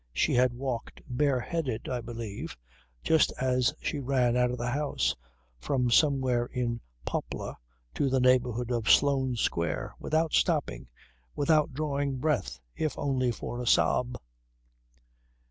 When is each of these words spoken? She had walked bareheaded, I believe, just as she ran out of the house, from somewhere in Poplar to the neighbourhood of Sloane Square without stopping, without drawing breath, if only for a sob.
She 0.13 0.33
had 0.33 0.51
walked 0.55 0.99
bareheaded, 1.07 1.87
I 1.87 2.01
believe, 2.01 2.57
just 3.03 3.31
as 3.39 3.71
she 3.79 3.99
ran 3.99 4.35
out 4.35 4.49
of 4.49 4.57
the 4.57 4.71
house, 4.71 5.15
from 5.59 5.91
somewhere 5.91 6.47
in 6.47 6.81
Poplar 7.05 7.53
to 7.93 8.09
the 8.09 8.19
neighbourhood 8.19 8.71
of 8.71 8.89
Sloane 8.89 9.35
Square 9.35 9.93
without 9.99 10.33
stopping, 10.33 10.87
without 11.35 11.75
drawing 11.75 12.15
breath, 12.17 12.59
if 12.75 12.97
only 12.97 13.29
for 13.29 13.61
a 13.61 13.67
sob. 13.67 14.17